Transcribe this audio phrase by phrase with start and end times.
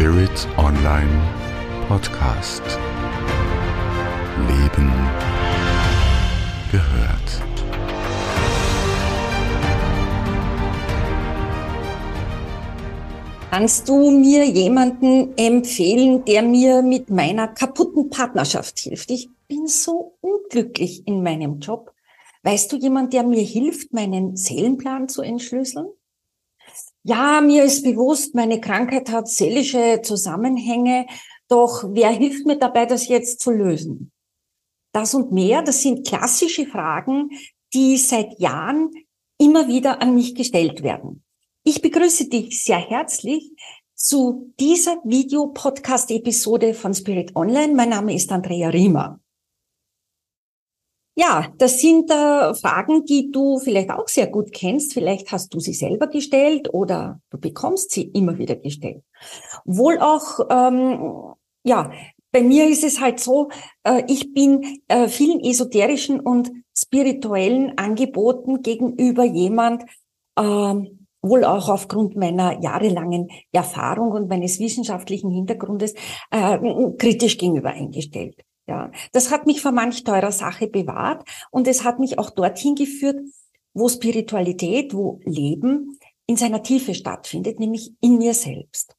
[0.00, 1.10] Spirit Online
[1.86, 2.62] Podcast.
[4.48, 4.90] Leben
[6.72, 7.42] gehört.
[13.50, 19.10] Kannst du mir jemanden empfehlen, der mir mit meiner kaputten Partnerschaft hilft?
[19.10, 21.92] Ich bin so unglücklich in meinem Job.
[22.42, 25.88] Weißt du jemand, der mir hilft, meinen Seelenplan zu entschlüsseln?
[27.02, 31.06] Ja, mir ist bewusst, meine Krankheit hat seelische Zusammenhänge,
[31.48, 34.12] doch wer hilft mir dabei, das jetzt zu lösen?
[34.92, 37.30] Das und mehr, das sind klassische Fragen,
[37.72, 38.90] die seit Jahren
[39.38, 41.24] immer wieder an mich gestellt werden.
[41.64, 43.52] Ich begrüße dich sehr herzlich
[43.94, 47.74] zu dieser Video-Podcast-Episode von Spirit Online.
[47.74, 49.19] Mein Name ist Andrea Riemer.
[51.20, 54.94] Ja, das sind äh, Fragen, die du vielleicht auch sehr gut kennst.
[54.94, 59.02] Vielleicht hast du sie selber gestellt oder du bekommst sie immer wieder gestellt.
[59.66, 61.90] Wohl auch, ähm, ja,
[62.32, 63.50] bei mir ist es halt so,
[63.84, 69.84] äh, ich bin äh, vielen esoterischen und spirituellen Angeboten gegenüber jemand,
[70.38, 75.92] ähm, wohl auch aufgrund meiner jahrelangen Erfahrung und meines wissenschaftlichen Hintergrundes
[76.30, 76.58] äh,
[76.96, 78.36] kritisch gegenüber eingestellt.
[78.70, 82.76] Ja, das hat mich vor manch teurer Sache bewahrt und es hat mich auch dorthin
[82.76, 83.18] geführt,
[83.74, 88.94] wo Spiritualität, wo Leben in seiner Tiefe stattfindet, nämlich in mir selbst.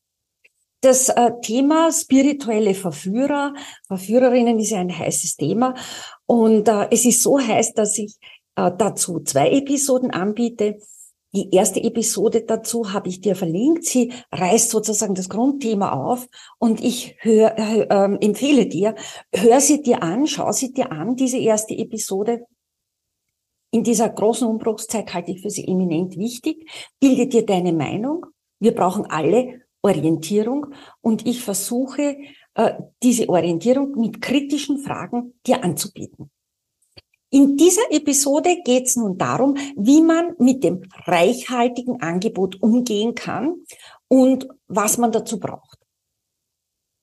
[0.81, 3.53] Das äh, Thema spirituelle Verführer,
[3.87, 5.73] Verführerinnen ist ja ein heißes Thema
[6.25, 8.17] und äh, es ist so heiß, dass ich
[8.57, 10.79] äh, dazu zwei Episoden anbiete.
[11.33, 13.85] Die erste Episode dazu habe ich dir verlinkt.
[13.85, 16.27] Sie reißt sozusagen das Grundthema auf
[16.59, 18.95] und ich hör, äh, äh, empfehle dir,
[19.33, 22.45] hör sie dir an, schau sie dir an, diese erste Episode.
[23.71, 26.69] In dieser großen Umbruchszeit halte ich für sie eminent wichtig.
[26.99, 28.25] Bilde dir deine Meinung.
[28.59, 30.67] Wir brauchen alle Orientierung
[30.99, 32.17] und ich versuche,
[32.55, 36.29] äh, diese Orientierung mit kritischen Fragen dir anzubieten.
[37.33, 43.55] In dieser Episode geht es nun darum, wie man mit dem reichhaltigen Angebot umgehen kann
[44.09, 45.77] und was man dazu braucht.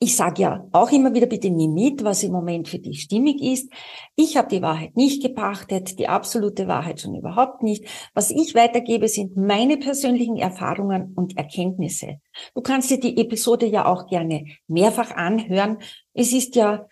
[0.01, 3.43] Ich sage ja auch immer wieder, bitte nimm mit, was im Moment für dich stimmig
[3.43, 3.73] ist.
[4.17, 7.87] Ich habe die Wahrheit nicht gepachtet, die absolute Wahrheit schon überhaupt nicht.
[8.15, 12.21] Was ich weitergebe, sind meine persönlichen Erfahrungen und Erkenntnisse.
[12.55, 15.79] Du kannst dir die Episode ja auch gerne mehrfach anhören.
[16.13, 16.87] Es ist ja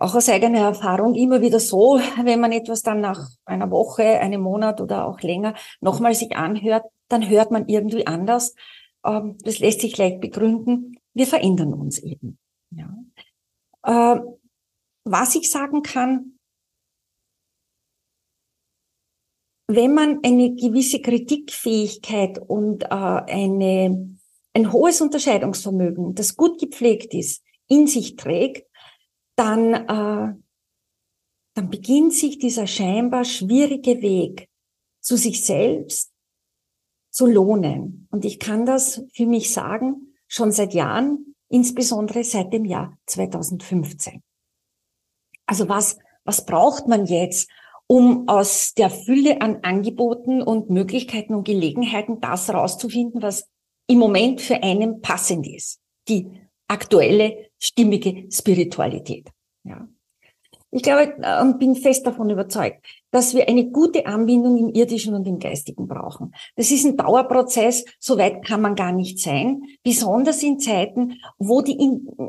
[0.00, 4.40] auch aus eigener Erfahrung immer wieder so, wenn man etwas dann nach einer Woche, einem
[4.40, 8.54] Monat oder auch länger nochmal sich anhört, dann hört man irgendwie anders.
[9.04, 10.98] Ähm, das lässt sich leicht begründen.
[11.12, 12.38] Wir verändern uns eben.
[12.70, 12.94] Ja.
[13.86, 14.38] Ähm,
[15.04, 16.38] was ich sagen kann,
[19.66, 24.18] wenn man eine gewisse Kritikfähigkeit und äh, eine,
[24.54, 28.69] ein hohes Unterscheidungsvermögen, das gut gepflegt ist, in sich trägt,
[29.40, 30.34] dann, äh,
[31.54, 34.50] dann beginnt sich dieser scheinbar schwierige Weg
[35.00, 36.12] zu sich selbst
[37.10, 38.06] zu lohnen.
[38.10, 44.22] Und ich kann das für mich sagen, schon seit Jahren, insbesondere seit dem Jahr 2015.
[45.46, 47.50] Also was, was braucht man jetzt,
[47.86, 53.48] um aus der Fülle an Angeboten und Möglichkeiten und Gelegenheiten das herauszufinden, was
[53.88, 55.80] im Moment für einen passend ist?
[56.08, 56.30] Die
[56.68, 59.28] aktuelle stimmige Spiritualität.
[59.64, 59.86] Ja.
[60.72, 65.26] Ich glaube und bin fest davon überzeugt, dass wir eine gute Anbindung im irdischen und
[65.26, 66.32] im geistigen brauchen.
[66.54, 71.60] Das ist ein Dauerprozess, so weit kann man gar nicht sein, besonders in Zeiten, wo
[71.60, 71.76] die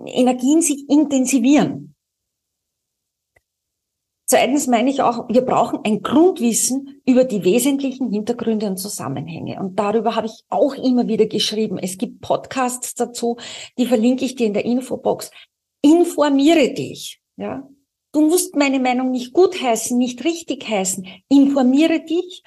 [0.08, 1.94] Energien sich intensivieren.
[4.32, 9.60] Zweitens meine ich auch, wir brauchen ein Grundwissen über die wesentlichen Hintergründe und Zusammenhänge.
[9.60, 11.78] Und darüber habe ich auch immer wieder geschrieben.
[11.78, 13.36] Es gibt Podcasts dazu,
[13.78, 15.32] die verlinke ich dir in der Infobox.
[15.82, 17.20] Informiere dich.
[17.36, 17.68] Ja,
[18.14, 21.06] du musst meine Meinung nicht gut heißen, nicht richtig heißen.
[21.28, 22.42] Informiere dich.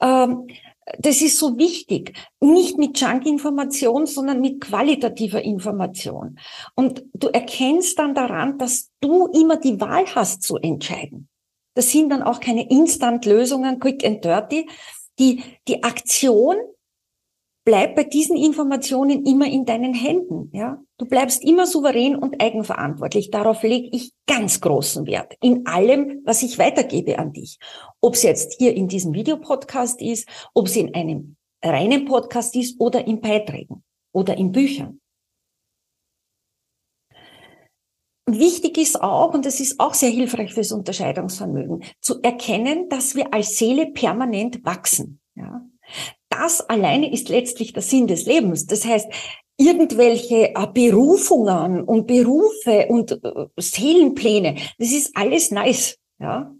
[0.00, 0.48] Ähm,
[0.98, 2.12] das ist so wichtig.
[2.40, 6.38] Nicht mit Junk-Information, sondern mit qualitativer Information.
[6.74, 11.28] Und du erkennst dann daran, dass du immer die Wahl hast zu entscheiden.
[11.74, 14.68] Das sind dann auch keine Instant-Lösungen, quick and dirty.
[15.18, 16.56] Die, die Aktion
[17.64, 20.50] bleib bei diesen Informationen immer in deinen Händen.
[20.52, 23.30] Ja, du bleibst immer souverän und eigenverantwortlich.
[23.30, 27.58] Darauf lege ich ganz großen Wert in allem, was ich weitergebe an dich.
[28.00, 32.80] Ob es jetzt hier in diesem Videopodcast ist, ob es in einem reinen Podcast ist
[32.80, 34.98] oder in Beiträgen oder in Büchern.
[38.26, 43.34] Wichtig ist auch, und das ist auch sehr hilfreich fürs Unterscheidungsvermögen, zu erkennen, dass wir
[43.34, 45.20] als Seele permanent wachsen.
[45.34, 45.66] Ja?
[46.32, 48.66] Das alleine ist letztlich der Sinn des Lebens.
[48.66, 49.06] Das heißt,
[49.58, 54.56] irgendwelche äh, Berufungen und Berufe und äh, Seelenpläne.
[54.78, 56.54] Das ist alles nice, ja.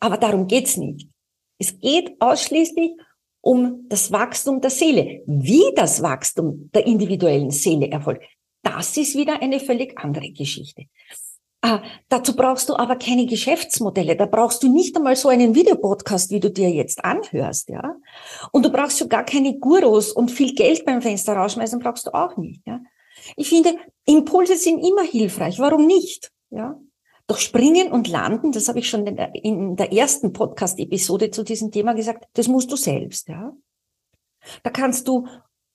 [0.00, 1.08] Aber darum geht's nicht.
[1.58, 2.92] Es geht ausschließlich
[3.40, 5.22] um das Wachstum der Seele.
[5.26, 8.24] Wie das Wachstum der individuellen Seele erfolgt,
[8.62, 10.86] das ist wieder eine völlig andere Geschichte.
[11.68, 14.14] Ah, dazu brauchst du aber keine Geschäftsmodelle.
[14.14, 17.96] Da brauchst du nicht einmal so einen Videopodcast, wie du dir jetzt anhörst, ja.
[18.52, 22.36] Und du brauchst sogar keine Gurus und viel Geld beim Fenster rausschmeißen brauchst du auch
[22.36, 22.78] nicht, ja.
[23.34, 23.74] Ich finde,
[24.04, 25.58] Impulse sind immer hilfreich.
[25.58, 26.78] Warum nicht, ja?
[27.26, 31.94] Doch springen und landen, das habe ich schon in der ersten Podcast-Episode zu diesem Thema
[31.94, 33.52] gesagt, das musst du selbst, ja.
[34.62, 35.26] Da kannst du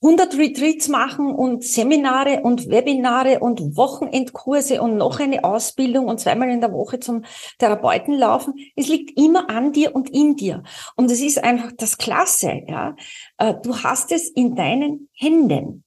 [0.04, 6.50] 100 Retreats machen und Seminare und Webinare und Wochenendkurse und noch eine Ausbildung und zweimal
[6.50, 7.24] in der Woche zum
[7.60, 8.56] Therapeuten laufen.
[8.76, 10.64] Es liegt immer an dir und in dir.
[10.96, 12.96] Und es ist einfach das Klasse, ja.
[13.38, 15.84] Äh, du hast es in deinen Händen.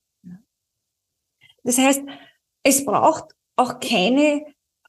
[1.65, 2.03] Das heißt,
[2.63, 4.45] es braucht auch keine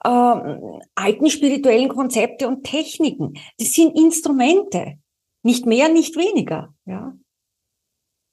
[0.06, 3.34] ähm, alten spirituellen Konzepte und Techniken.
[3.58, 5.00] Das sind Instrumente.
[5.42, 7.14] Nicht mehr, nicht weniger, ja.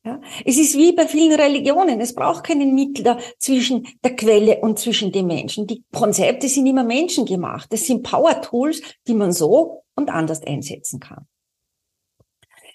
[0.05, 0.21] Ja?
[0.45, 2.01] Es ist wie bei vielen Religionen.
[2.01, 5.67] Es braucht keinen Mittler zwischen der Quelle und zwischen den Menschen.
[5.67, 7.73] Die Konzepte sind immer menschengemacht.
[7.73, 11.27] Das sind Power-Tools, die man so und anders einsetzen kann.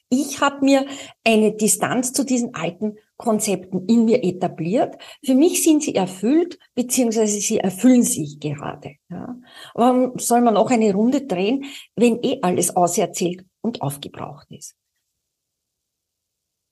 [0.10, 0.86] Ich habe mir
[1.26, 4.96] eine Distanz zu diesen alten Konzepten in mir etabliert.
[5.26, 8.96] Für mich sind sie erfüllt, beziehungsweise sie erfüllen sich gerade.
[9.10, 9.36] Ja.
[9.74, 11.66] Warum soll man noch eine Runde drehen,
[11.96, 14.76] wenn eh alles auserzählt und aufgebraucht ist?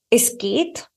[0.10, 0.90] Es geht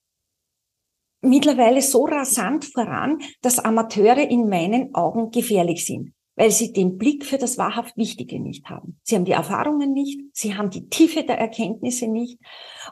[1.21, 7.25] mittlerweile so rasant voran, dass Amateure in meinen Augen gefährlich sind, weil sie den Blick
[7.25, 9.01] für das wahrhaft Wichtige nicht haben.
[9.03, 12.39] Sie haben die Erfahrungen nicht, sie haben die Tiefe der Erkenntnisse nicht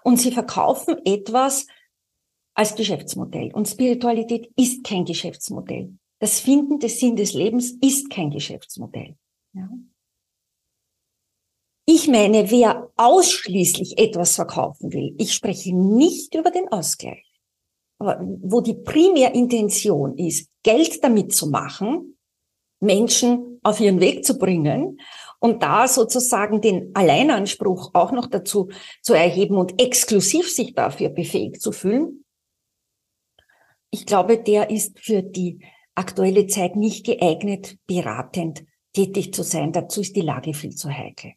[0.02, 1.66] und sie verkaufen etwas
[2.54, 3.52] als Geschäftsmodell.
[3.52, 5.96] Und Spiritualität ist kein Geschäftsmodell.
[6.18, 9.16] Das Finden des Sinn des Lebens ist kein Geschäftsmodell.
[9.52, 9.68] Ja.
[11.88, 17.24] Ich meine, wer ausschließlich etwas verkaufen will, ich spreche nicht über den Ausgleich,
[17.98, 22.18] aber wo die Primärintention ist, Geld damit zu machen,
[22.80, 25.00] Menschen auf ihren Weg zu bringen
[25.38, 28.68] und da sozusagen den Alleinanspruch auch noch dazu
[29.00, 32.24] zu erheben und exklusiv sich dafür befähigt zu fühlen,
[33.90, 39.72] ich glaube, der ist für die aktuelle Zeit nicht geeignet, beratend tätig zu sein.
[39.72, 41.32] Dazu ist die Lage viel zu heikel.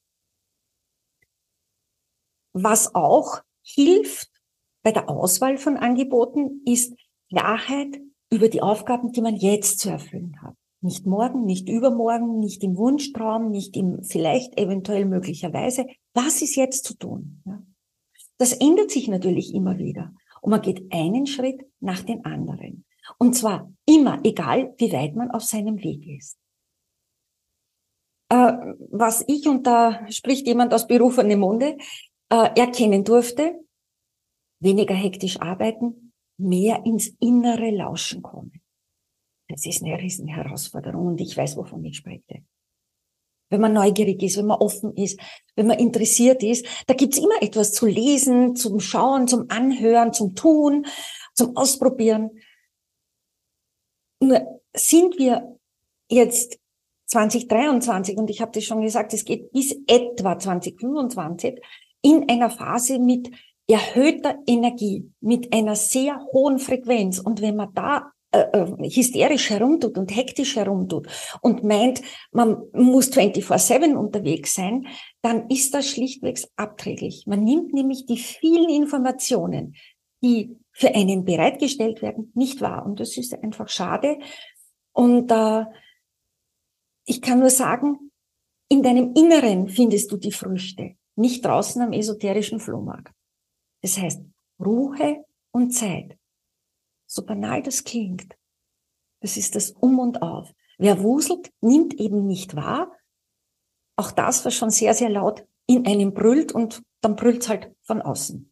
[2.53, 4.29] Was auch hilft
[4.83, 6.95] bei der Auswahl von Angeboten, ist
[7.29, 7.99] Klarheit
[8.31, 10.55] über die Aufgaben, die man jetzt zu erfüllen hat.
[10.81, 15.85] Nicht morgen, nicht übermorgen, nicht im Wunschtraum, nicht im vielleicht eventuell möglicherweise.
[16.13, 17.43] Was ist jetzt zu tun?
[18.37, 20.13] Das ändert sich natürlich immer wieder.
[20.41, 22.85] Und man geht einen Schritt nach den anderen.
[23.17, 26.37] Und zwar immer, egal wie weit man auf seinem Weg ist.
[28.29, 28.53] Äh,
[28.91, 31.77] was ich, und da spricht jemand aus berufenem Munde,
[32.29, 33.59] äh, erkennen durfte,
[34.59, 38.61] weniger hektisch arbeiten, mehr ins innere Lauschen kommen.
[39.49, 42.43] Das ist eine riesen Herausforderung und ich weiß, wovon ich spreche.
[43.51, 45.19] Wenn man neugierig ist, wenn man offen ist,
[45.55, 50.35] wenn man interessiert ist, da gibt's immer etwas zu lesen, zum Schauen, zum Anhören, zum
[50.35, 50.85] Tun,
[51.33, 52.30] zum Ausprobieren.
[54.21, 55.57] Nur sind wir
[56.11, 56.59] jetzt
[57.07, 61.59] 2023, und ich habe das schon gesagt, es geht bis etwa 2025,
[62.01, 63.29] in einer Phase mit
[63.68, 67.19] erhöhter Energie, mit einer sehr hohen Frequenz.
[67.19, 71.07] Und wenn man da äh, äh hysterisch herumtut und hektisch herumtut
[71.41, 72.01] und meint,
[72.31, 74.87] man muss 24-7 unterwegs sein,
[75.21, 77.25] dann ist das schlichtweg abträglich.
[77.27, 79.75] Man nimmt nämlich die vielen Informationen,
[80.23, 82.85] die für einen bereitgestellt werden, nicht wahr.
[82.85, 84.18] Und das ist einfach schade.
[84.94, 85.65] Und äh,
[87.06, 88.11] ich kann nur sagen,
[88.68, 93.14] in deinem Inneren findest du die Früchte nicht draußen am esoterischen Flohmarkt.
[93.81, 94.21] Das heißt,
[94.59, 96.18] Ruhe und Zeit.
[97.06, 98.35] So banal das klingt.
[99.21, 100.54] Das ist das Um und Auf.
[100.78, 102.92] Wer wuselt, nimmt eben nicht wahr.
[103.97, 108.02] Auch das, was schon sehr, sehr laut in einem brüllt und dann brüllt's halt von
[108.02, 108.49] außen.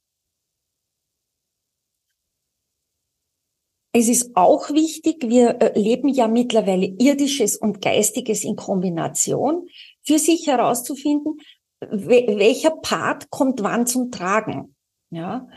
[3.94, 9.68] Es ist auch wichtig, wir äh, leben ja mittlerweile irdisches und geistiges in Kombination,
[10.04, 11.40] für sich herauszufinden,
[11.80, 14.76] welcher Part kommt wann zum Tragen.
[15.10, 15.48] Ja,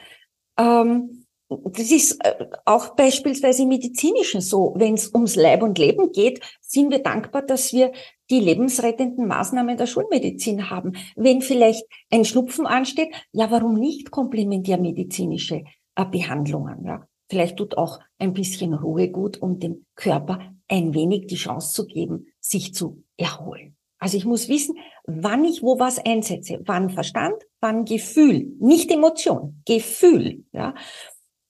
[0.59, 4.73] ähm, das ist äh, auch beispielsweise im Medizinischen so.
[4.77, 7.93] Wenn es ums Leib und Leben geht, sind wir dankbar, dass wir
[8.31, 10.93] die lebensrettenden Maßnahmen der Schulmedizin haben.
[11.17, 15.65] Wenn vielleicht ein Schnupfen ansteht, ja, warum nicht komplementärmedizinische
[15.97, 16.85] äh, Behandlungen?
[16.85, 17.09] Ja?
[17.29, 21.87] Vielleicht tut auch ein bisschen Ruhe gut, um dem Körper ein wenig die Chance zu
[21.87, 23.77] geben, sich zu erholen.
[24.00, 29.62] Also ich muss wissen, wann ich wo was einsetze, wann Verstand, wann Gefühl, nicht Emotion,
[29.66, 30.75] Gefühl, ja.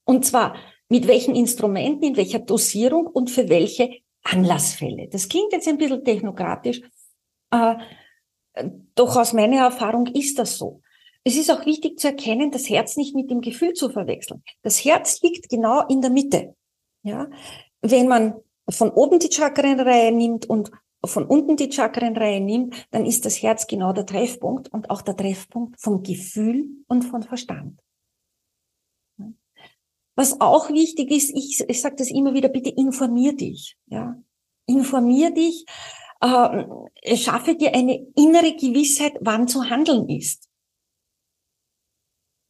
[0.03, 0.55] Und zwar
[0.89, 3.89] mit welchen Instrumenten, in welcher Dosierung und für welche
[4.23, 5.07] Anlassfälle.
[5.09, 6.81] Das klingt jetzt ein bisschen technokratisch,
[7.51, 7.75] äh,
[8.95, 10.81] doch aus meiner Erfahrung ist das so.
[11.23, 14.43] Es ist auch wichtig zu erkennen, das Herz nicht mit dem Gefühl zu verwechseln.
[14.63, 16.55] Das Herz liegt genau in der Mitte.
[17.03, 17.29] Ja,
[17.81, 18.35] wenn man
[18.69, 20.71] von oben die Chakrenreihe nimmt und
[21.03, 25.15] von unten die Chakrenreihe nimmt, dann ist das Herz genau der Treffpunkt und auch der
[25.15, 27.79] Treffpunkt vom Gefühl und von Verstand.
[30.15, 33.77] Was auch wichtig ist, ich, ich sage das immer wieder, bitte informier dich.
[33.87, 34.21] Ja?
[34.67, 35.65] Informier dich,
[36.19, 40.47] äh, schaffe dir eine innere Gewissheit, wann zu handeln ist.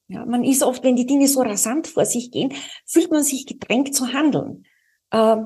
[0.10, 2.54] Ja, man ist oft, wenn die Dinge so rasant vor sich gehen,
[2.86, 4.66] fühlt man sich gedrängt zu handeln.
[5.12, 5.38] Äh,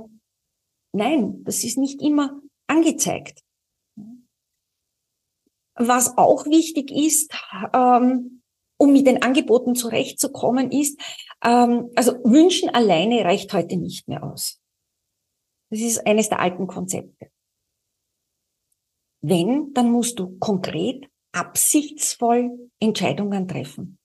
[0.91, 3.41] nein, das ist nicht immer angezeigt.
[5.75, 7.33] Was auch wichtig ist,
[7.73, 8.41] ähm,
[8.77, 10.99] um mit den Angeboten zurechtzukommen, ist,
[11.43, 14.61] ähm, also wünschen alleine reicht heute nicht mehr aus.
[15.69, 17.29] Das ist eines der alten Konzepte.
[19.21, 23.99] Wenn, dann musst du konkret, absichtsvoll Entscheidungen treffen.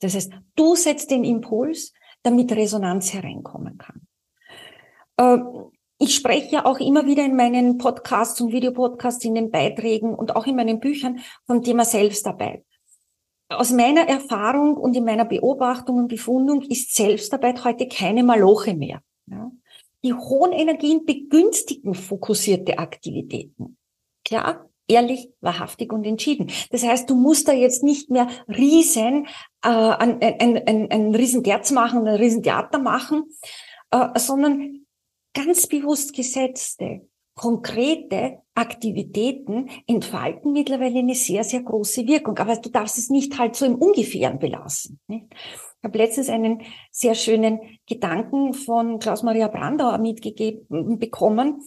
[0.00, 1.92] Das heißt, du setzt den Impuls,
[2.22, 4.06] damit Resonanz hereinkommen kann.
[5.16, 5.38] Äh,
[5.98, 10.36] ich spreche ja auch immer wieder in meinen Podcasts und Videopodcasts, in den Beiträgen und
[10.36, 12.64] auch in meinen Büchern vom Thema Selbstarbeit.
[13.48, 19.00] Aus meiner Erfahrung und in meiner Beobachtung und Befundung ist Selbstarbeit heute keine Maloche mehr.
[19.26, 19.50] Ja?
[20.04, 23.78] Die hohen Energien begünstigen fokussierte Aktivitäten.
[24.24, 26.50] Klar, ehrlich, wahrhaftig und entschieden.
[26.70, 29.26] Das heißt, du musst da jetzt nicht mehr riesen,
[29.62, 33.24] äh, ein, ein, ein, ein Riesenterz machen, ein Riesentheater machen,
[33.92, 34.85] äh, sondern
[35.36, 42.38] ganz bewusst gesetzte, konkrete Aktivitäten entfalten mittlerweile eine sehr, sehr große Wirkung.
[42.38, 44.98] Aber du darfst es nicht halt so im Ungefähren belassen.
[45.06, 45.26] Nicht?
[45.86, 51.62] habe letztens einen sehr schönen Gedanken von Klaus-Maria Brandauer mitgegeben bekommen,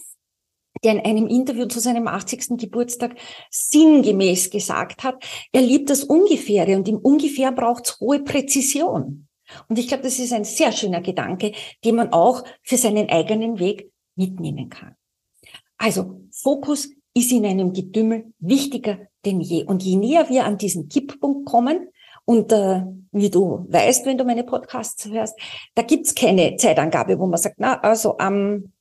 [0.84, 2.58] der in einem Interview zu seinem 80.
[2.58, 3.16] Geburtstag
[3.50, 9.26] sinngemäß gesagt hat, er liebt das Ungefähre und im Ungefähr braucht es hohe Präzision.
[9.68, 11.52] Und ich glaube, das ist ein sehr schöner Gedanke,
[11.84, 14.96] den man auch für seinen eigenen Weg mitnehmen kann.
[15.78, 19.64] Also Fokus ist in einem Getümmel wichtiger denn je.
[19.64, 21.88] Und je näher wir an diesen Kipppunkt kommen,
[22.24, 25.36] und äh, wie du weißt, wenn du meine Podcasts hörst,
[25.74, 28.72] da gibt's keine Zeitangabe, wo man sagt, na, also am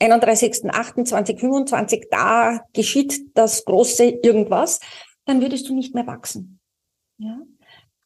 [0.00, 4.80] 31.08.2025, da geschieht das große irgendwas,
[5.26, 6.60] dann würdest du nicht mehr wachsen.
[7.18, 7.40] Ja?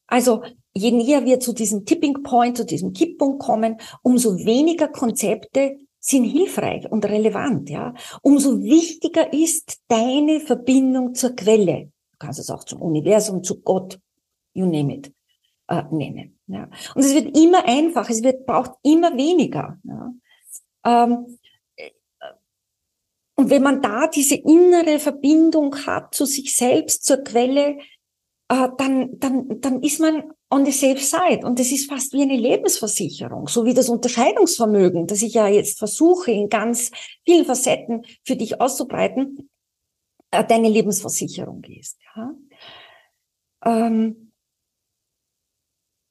[0.09, 0.43] Also
[0.75, 6.25] je näher wir zu diesem Tipping Point, zu diesem Kipppunkt kommen, umso weniger Konzepte sind
[6.25, 7.95] hilfreich und relevant, ja.
[8.23, 11.91] Umso wichtiger ist deine Verbindung zur Quelle.
[12.13, 13.99] Du kannst es auch zum Universum, zu Gott,
[14.55, 15.13] you name it,
[15.69, 16.39] äh, nennen.
[16.47, 16.69] Ja.
[16.95, 19.79] Und es wird immer einfacher, es wird, braucht immer weniger.
[19.83, 20.13] Ja.
[20.85, 21.39] Ähm,
[21.77, 21.91] äh,
[23.35, 27.79] und wenn man da diese innere Verbindung hat zu sich selbst, zur Quelle,
[28.49, 31.47] äh, dann, dann, dann ist man on the safe side.
[31.47, 35.79] Und das ist fast wie eine Lebensversicherung, so wie das Unterscheidungsvermögen, das ich ja jetzt
[35.79, 36.91] versuche, in ganz
[37.25, 39.51] vielen Facetten für dich auszubreiten,
[40.31, 41.99] äh, deine Lebensversicherung ist.
[42.17, 42.35] Ja?
[43.65, 44.33] Ähm,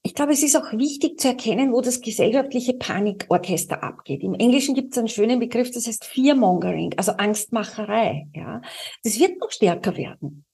[0.04, 4.24] ich glaube, es ist auch wichtig zu erkennen, wo das gesellschaftliche Panikorchester abgeht.
[4.24, 8.28] Im Englischen gibt es einen schönen Begriff, das heißt Fearmongering, also Angstmacherei.
[8.34, 8.62] Ja,
[9.04, 10.47] das wird noch stärker werden.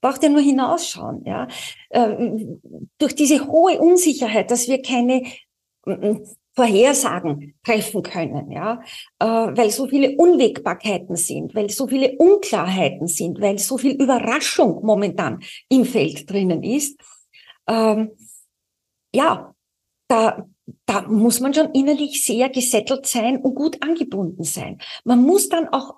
[0.00, 1.24] Braucht ja nur hinausschauen.
[1.24, 1.48] Ja,
[1.90, 2.46] äh,
[2.98, 5.22] durch diese hohe Unsicherheit, dass wir keine
[6.56, 8.80] Vorhersagen treffen können, ja,
[9.18, 14.84] äh, weil so viele Unwägbarkeiten sind, weil so viele Unklarheiten sind, weil so viel Überraschung
[14.84, 16.98] momentan im Feld drinnen ist.
[17.68, 18.12] Ähm,
[19.14, 19.54] ja,
[20.08, 20.46] da,
[20.86, 24.78] da muss man schon innerlich sehr gesettelt sein und gut angebunden sein.
[25.04, 25.96] Man muss dann auch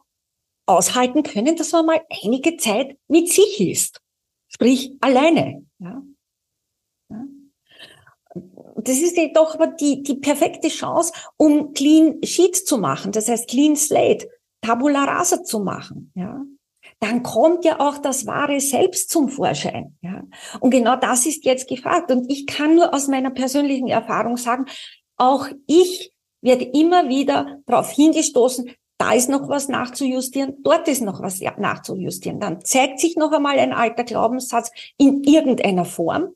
[0.68, 4.00] aushalten können, dass man mal einige Zeit mit sich ist.
[4.48, 5.64] Sprich, alleine.
[5.78, 6.02] Ja.
[8.76, 13.12] Das ist doch aber die, die perfekte Chance, um Clean Sheet zu machen.
[13.12, 14.28] Das heißt, Clean Slate,
[14.60, 16.12] Tabula Rasa zu machen.
[16.14, 16.44] Ja
[17.00, 19.96] dann kommt ja auch das wahre Selbst zum Vorschein.
[20.02, 20.24] Ja?
[20.60, 22.10] Und genau das ist jetzt gefragt.
[22.10, 24.66] Und ich kann nur aus meiner persönlichen Erfahrung sagen,
[25.16, 31.22] auch ich werde immer wieder darauf hingestoßen, da ist noch was nachzujustieren, dort ist noch
[31.22, 32.40] was nachzujustieren.
[32.40, 36.34] Dann zeigt sich noch einmal ein alter Glaubenssatz in irgendeiner Form.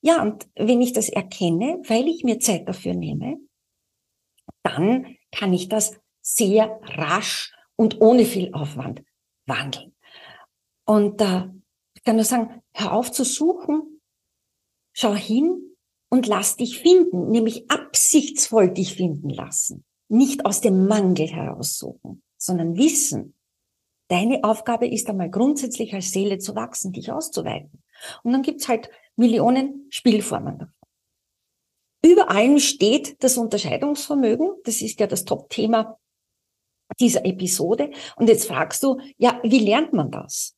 [0.00, 3.38] Ja, und wenn ich das erkenne, weil ich mir Zeit dafür nehme,
[4.62, 9.02] dann kann ich das sehr rasch und ohne viel Aufwand
[9.46, 9.94] wandeln.
[10.86, 11.48] Und äh,
[11.94, 14.00] ich kann nur sagen, hör auf zu suchen,
[14.92, 15.76] schau hin
[16.10, 19.84] und lass dich finden, nämlich absichtsvoll dich finden lassen.
[20.14, 23.34] Nicht aus dem Mangel heraussuchen, sondern wissen,
[24.06, 27.82] deine Aufgabe ist einmal grundsätzlich als Seele zu wachsen, dich auszuweiten.
[28.22, 30.74] Und dann gibt's halt Millionen Spielformen davon.
[32.04, 34.52] Über allem steht das Unterscheidungsvermögen.
[34.62, 35.98] Das ist ja das Top-Thema
[37.00, 37.90] dieser Episode.
[38.14, 40.54] Und jetzt fragst du, ja, wie lernt man das?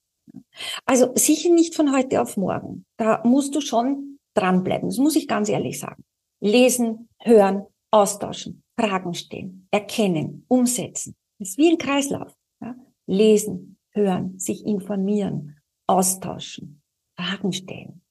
[0.85, 2.85] Also sicher nicht von heute auf morgen.
[2.99, 4.91] Da musst du schon dranbleiben.
[4.91, 6.05] Das muss ich ganz ehrlich sagen.
[6.41, 11.17] Lesen, hören, austauschen, Fragen stellen, erkennen, umsetzen.
[11.39, 12.35] Das ist wie ein Kreislauf.
[12.61, 12.75] Ja?
[13.07, 15.57] Lesen, hören, sich informieren,
[15.87, 16.83] austauschen,
[17.19, 18.03] Fragen stellen,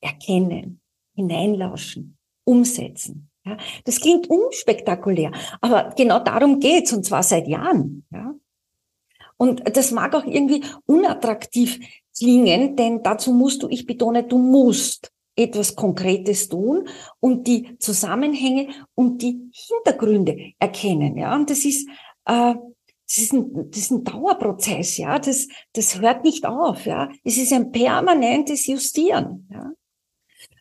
[0.00, 0.80] erkennen,
[1.14, 3.30] hineinlauschen, umsetzen.
[3.44, 8.06] Ja, das klingt unspektakulär, aber genau darum geht's und zwar seit Jahren.
[8.10, 8.34] Ja.
[9.36, 11.78] Und das mag auch irgendwie unattraktiv
[12.16, 16.88] klingen, denn dazu musst du, ich betone, du musst etwas Konkretes tun
[17.20, 21.16] und die Zusammenhänge und die Hintergründe erkennen.
[21.16, 21.88] Ja, und das ist
[22.26, 22.54] äh,
[23.08, 25.18] das ist, ein, das ist ein Dauerprozess, ja.
[25.18, 27.08] Das, das hört nicht auf, ja.
[27.24, 29.72] Es ist ein permanentes Justieren, ja.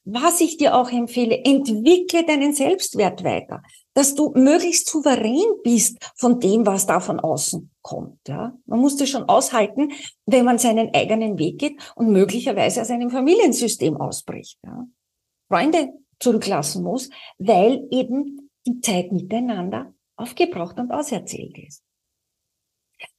[0.06, 3.62] Was ich dir auch empfehle, entwickle deinen Selbstwert weiter,
[3.98, 8.28] dass du möglichst souverän bist von dem, was da von außen kommt.
[8.28, 8.56] Ja?
[8.68, 9.92] Man muss das schon aushalten,
[10.28, 14.60] wenn man seinen eigenen Weg geht und möglicherweise aus einem Familiensystem ausbricht.
[14.64, 14.86] Ja?
[15.50, 21.82] Freunde zurücklassen muss, weil eben die Zeit miteinander aufgebraucht und auserzählt ist.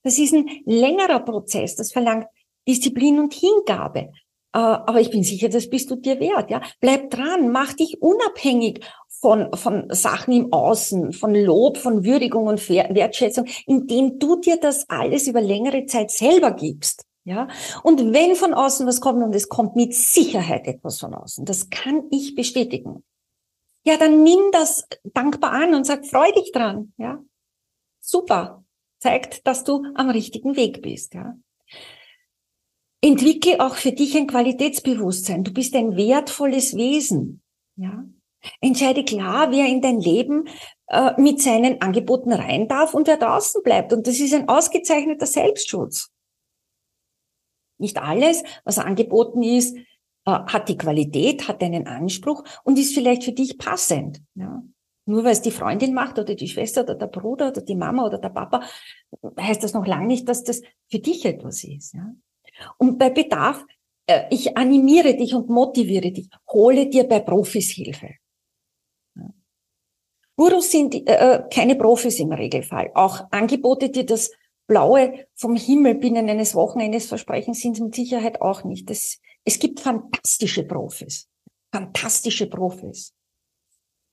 [0.04, 2.28] Das ist ein längerer Prozess, das verlangt
[2.68, 4.12] Disziplin und Hingabe.
[4.52, 6.61] Äh, aber ich bin sicher, das bist du dir wert, ja.
[6.81, 12.69] Bleib dran, mach dich unabhängig von, von Sachen im Außen, von Lob, von Würdigung und
[12.69, 17.04] Wertschätzung, indem du dir das alles über längere Zeit selber gibst.
[17.25, 17.47] Ja,
[17.82, 21.69] und wenn von außen was kommt, und es kommt mit Sicherheit etwas von außen, das
[21.69, 23.04] kann ich bestätigen.
[23.84, 26.95] Ja, dann nimm das dankbar an und sag, freu dich dran.
[26.97, 27.23] Ja,
[28.00, 28.65] super.
[28.99, 31.13] Zeigt, dass du am richtigen Weg bist.
[31.13, 31.37] Ja.
[33.00, 35.45] Entwickle auch für dich ein Qualitätsbewusstsein.
[35.45, 37.43] Du bist ein wertvolles Wesen.
[37.76, 38.04] Ja?
[38.61, 40.49] Entscheide klar, wer in dein Leben
[40.89, 43.93] äh, mit seinen Angeboten rein darf und wer draußen bleibt.
[43.93, 46.11] Und das ist ein ausgezeichneter Selbstschutz.
[47.78, 49.82] Nicht alles, was angeboten ist, äh,
[50.25, 54.21] hat die Qualität, hat einen Anspruch und ist vielleicht für dich passend.
[54.34, 54.63] Ja?
[55.06, 58.04] Nur weil es die Freundin macht oder die Schwester oder der Bruder oder die Mama
[58.04, 58.63] oder der Papa,
[59.41, 61.95] heißt das noch lange nicht, dass das für dich etwas ist.
[61.95, 62.13] Ja?
[62.78, 63.64] Und bei Bedarf,
[64.06, 68.14] äh, ich animiere dich und motiviere dich, hole dir bei Profis Hilfe.
[70.36, 72.92] Gurus sind äh, äh, keine Profis im Regelfall.
[72.94, 74.30] Auch Angebote, die das
[74.68, 78.88] Blaue vom Himmel binnen eines Wochenendes versprechen, sind mit Sicherheit auch nicht.
[78.88, 81.28] Das, es gibt fantastische Profis.
[81.73, 83.14] Fantastische Profis.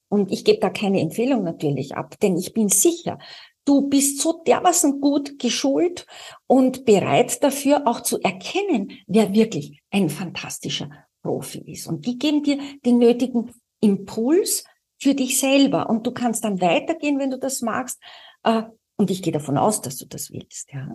[0.10, 3.20] Und ich gebe da keine Empfehlung natürlich ab, denn ich bin sicher,
[3.66, 6.06] Du bist so dermaßen gut geschult
[6.48, 10.90] und bereit dafür auch zu erkennen, wer wirklich ein fantastischer
[11.24, 11.88] Profi ist.
[11.88, 13.52] Und die geben dir den nötigen
[13.82, 14.64] Impuls
[15.00, 15.90] für dich selber.
[15.90, 18.00] Und du kannst dann weitergehen, wenn du das magst.
[18.44, 18.64] Äh,
[18.98, 20.72] und ich gehe davon aus, dass du das willst.
[20.72, 20.88] Ja.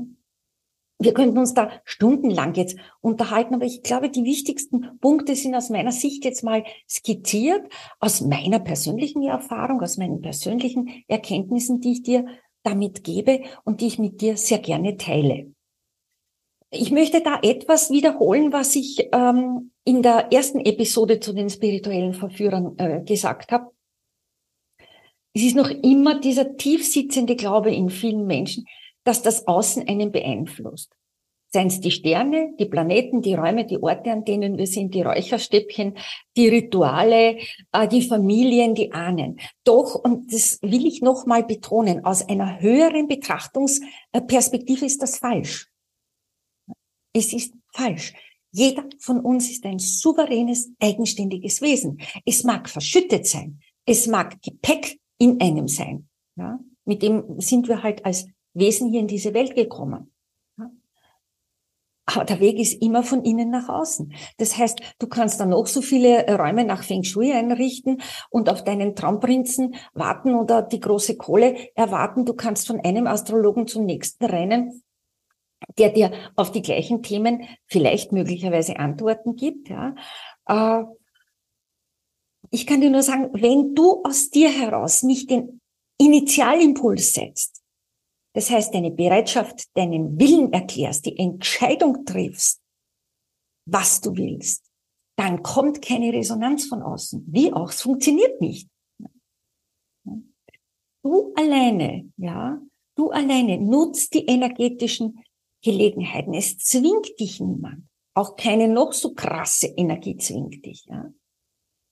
[1.03, 5.71] Wir könnten uns da stundenlang jetzt unterhalten, aber ich glaube, die wichtigsten Punkte sind aus
[5.71, 7.67] meiner Sicht jetzt mal skizziert,
[8.01, 12.27] aus meiner persönlichen Erfahrung, aus meinen persönlichen Erkenntnissen, die ich dir
[12.63, 15.53] damit gebe und die ich mit dir sehr gerne teile.
[16.71, 22.15] Ich möchte da etwas wiederholen, was ich ähm, in der ersten Episode zu den spirituellen
[22.15, 23.73] Verführern äh, gesagt habe.
[25.33, 28.67] Es ist noch immer dieser tiefsitzende Glaube in vielen Menschen,
[29.05, 30.93] dass das Außen einen beeinflusst.
[31.53, 35.03] Seien es die Sterne, die Planeten, die Räume, die Orte, an denen wir sind, die
[35.03, 35.99] Räucherstäbchen,
[36.37, 37.39] die Rituale,
[37.73, 39.41] äh, die Familien, die Ahnen.
[39.65, 45.67] Doch, und das will ich nochmal betonen, aus einer höheren Betrachtungsperspektive ist das falsch.
[47.13, 48.15] Es ist falsch.
[48.53, 51.99] Jeder von uns ist ein souveränes, eigenständiges Wesen.
[52.25, 53.61] Es mag verschüttet sein.
[53.87, 56.09] Es mag Gepäck in einem sein.
[56.37, 56.61] Ja?
[56.85, 60.10] Mit dem sind wir halt als Wesen hier in diese Welt gekommen.
[62.13, 64.13] Aber der Weg ist immer von innen nach außen.
[64.39, 68.65] Das heißt, du kannst dann noch so viele Räume nach Feng Shui einrichten und auf
[68.65, 72.25] deinen Traumprinzen warten oder die große Kohle erwarten.
[72.25, 74.83] Du kannst von einem Astrologen zum nächsten rennen,
[75.79, 79.69] der dir auf die gleichen Themen vielleicht möglicherweise Antworten gibt.
[79.69, 79.95] Ja.
[80.47, 80.85] Äh,
[82.51, 85.61] ich kann dir nur sagen, wenn du aus dir heraus nicht den
[85.99, 87.60] Initialimpuls setzt,
[88.33, 92.61] das heißt deine Bereitschaft, deinen Willen erklärst, die Entscheidung triffst,
[93.67, 94.71] was du willst,
[95.17, 97.25] dann kommt keine Resonanz von außen.
[97.27, 98.69] Wie auch, es funktioniert nicht.
[101.03, 102.61] Du alleine, ja,
[102.97, 105.23] du alleine nutzt die energetischen
[105.63, 106.35] Gelegenheiten.
[106.35, 107.87] Es zwingt dich niemand.
[108.15, 111.13] Auch keine noch so krasse Energie zwingt dich, ja.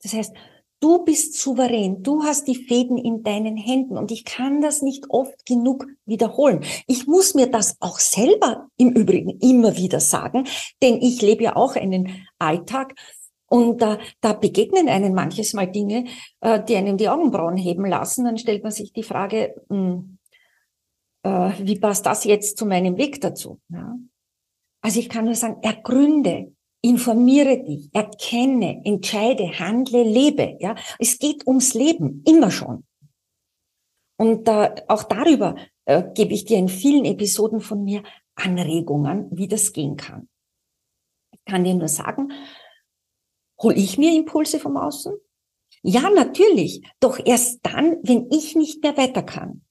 [0.02, 0.34] Das heißt,
[0.80, 5.06] du bist souverän, du hast die Fäden in deinen Händen und ich kann das nicht
[5.10, 6.64] oft genug wiederholen.
[6.86, 10.46] Ich muss mir das auch selber im Übrigen immer wieder sagen,
[10.82, 12.94] denn ich lebe ja auch einen Alltag
[13.48, 16.04] und da, da begegnen einem manches Mal Dinge,
[16.40, 18.24] äh, die einem die Augenbrauen heben lassen.
[18.24, 20.18] Dann stellt man sich die Frage, mh, hm,
[21.22, 23.60] äh, wie passt das jetzt zu meinem Weg dazu?
[24.82, 30.56] Also ich kann nur sagen, ergründe, informiere dich, erkenne, entscheide, handle, lebe.
[30.60, 32.84] Ja, es geht ums Leben immer schon.
[34.16, 38.02] Und äh, auch darüber äh, gebe ich dir in vielen Episoden von mir
[38.34, 40.28] Anregungen, wie das gehen kann.
[41.32, 42.32] Ich kann dir nur sagen,
[43.60, 45.14] hol ich mir Impulse vom Außen?
[45.82, 46.82] Ja, natürlich.
[47.00, 49.62] Doch erst dann, wenn ich nicht mehr weiter kann.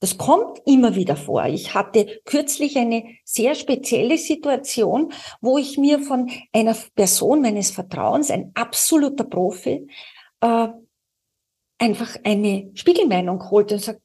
[0.00, 1.46] Das kommt immer wieder vor.
[1.46, 8.30] Ich hatte kürzlich eine sehr spezielle Situation, wo ich mir von einer Person meines Vertrauens,
[8.30, 9.88] ein absoluter Profi,
[10.40, 10.68] äh,
[11.78, 14.00] einfach eine Spiegelmeinung holte und sagt,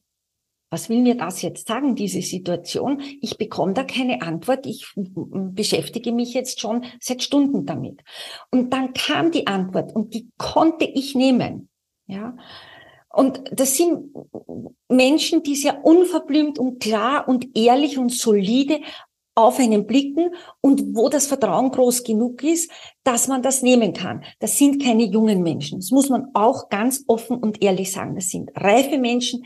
[0.70, 3.00] was will mir das jetzt sagen, diese Situation?
[3.20, 4.66] Ich bekomme da keine Antwort.
[4.66, 8.02] Ich beschäftige mich jetzt schon seit Stunden damit.
[8.50, 11.68] Und dann kam die Antwort und die konnte ich nehmen.
[12.06, 12.36] Ja.
[13.14, 14.14] Und das sind
[14.88, 18.80] Menschen, die sehr unverblümt und klar und ehrlich und solide
[19.36, 22.70] auf einen blicken und wo das Vertrauen groß genug ist,
[23.02, 24.24] dass man das nehmen kann.
[24.38, 25.80] Das sind keine jungen Menschen.
[25.80, 28.14] Das muss man auch ganz offen und ehrlich sagen.
[28.14, 29.44] Das sind reife Menschen,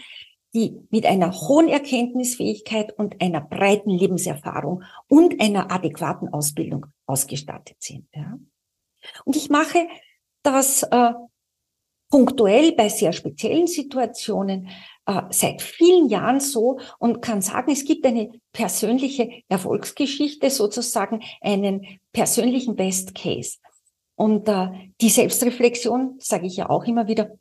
[0.54, 8.08] die mit einer hohen Erkenntnisfähigkeit und einer breiten Lebenserfahrung und einer adäquaten Ausbildung ausgestattet sind.
[8.14, 8.38] Ja.
[9.24, 9.86] Und ich mache
[10.42, 11.12] das äh,
[12.10, 14.68] punktuell bei sehr speziellen Situationen
[15.06, 21.98] äh, seit vielen Jahren so und kann sagen, es gibt eine persönliche Erfolgsgeschichte, sozusagen einen
[22.12, 23.58] persönlichen Best Case.
[24.14, 24.68] Und äh,
[25.00, 27.38] die Selbstreflexion, sage ich ja auch immer wieder,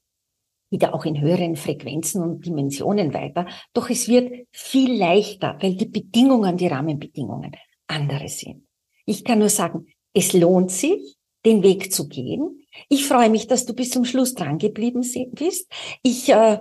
[0.70, 3.48] wieder auch in höheren Frequenzen und Dimensionen weiter.
[3.74, 7.54] Doch es wird viel leichter, weil die Bedingungen, die Rahmenbedingungen
[7.88, 8.68] andere sind.
[9.06, 12.66] Ich kann nur sagen, es lohnt sich, den Weg zu gehen.
[12.90, 15.72] Ich freue mich, dass du bis zum Schluss dran geblieben bist.
[16.04, 16.60] Ich äh,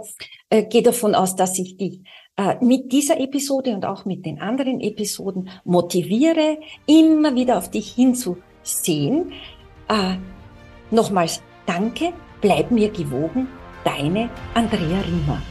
[0.51, 2.01] äh, gehe davon aus, dass ich dich
[2.37, 7.93] äh, mit dieser Episode und auch mit den anderen Episoden motiviere, immer wieder auf dich
[7.93, 9.33] hinzusehen.
[9.89, 10.17] Äh,
[10.91, 13.49] nochmals danke, bleib mir gewogen,
[13.85, 15.43] deine Andrea Riemer.